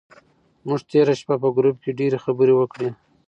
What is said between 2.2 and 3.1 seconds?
خبرې وکړې.